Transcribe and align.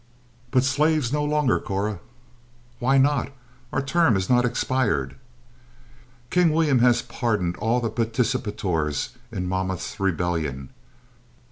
"But 0.49 0.63
slaves 0.63 1.13
no 1.13 1.23
longer, 1.23 1.59
Cora." 1.59 1.99
"Why 2.79 2.97
not? 2.97 3.31
Our 3.71 3.83
term 3.83 4.15
has 4.15 4.31
not 4.31 4.45
expired." 4.45 5.15
"King 6.31 6.51
William 6.51 6.79
has 6.79 7.03
pardoned 7.03 7.55
all 7.57 7.79
the 7.79 7.91
participators 7.91 9.09
in 9.31 9.47
Monmouth's 9.47 9.99
rebellion." 9.99 10.69